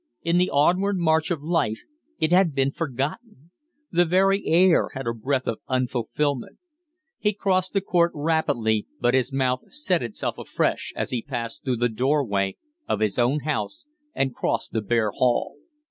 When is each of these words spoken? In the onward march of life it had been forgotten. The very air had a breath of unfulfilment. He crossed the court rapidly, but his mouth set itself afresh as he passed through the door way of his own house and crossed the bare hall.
In 0.23 0.39
the 0.39 0.49
onward 0.49 0.97
march 0.97 1.29
of 1.29 1.43
life 1.43 1.81
it 2.17 2.31
had 2.31 2.55
been 2.55 2.71
forgotten. 2.71 3.51
The 3.91 4.03
very 4.03 4.47
air 4.47 4.89
had 4.95 5.05
a 5.05 5.13
breath 5.13 5.45
of 5.45 5.59
unfulfilment. 5.67 6.57
He 7.19 7.33
crossed 7.33 7.73
the 7.73 7.81
court 7.81 8.11
rapidly, 8.15 8.87
but 8.99 9.13
his 9.13 9.31
mouth 9.31 9.71
set 9.71 10.01
itself 10.01 10.39
afresh 10.39 10.91
as 10.95 11.11
he 11.11 11.21
passed 11.21 11.63
through 11.63 11.77
the 11.77 11.87
door 11.87 12.25
way 12.25 12.57
of 12.89 12.99
his 12.99 13.19
own 13.19 13.41
house 13.41 13.85
and 14.15 14.33
crossed 14.33 14.71
the 14.71 14.81
bare 14.81 15.11
hall. 15.11 15.57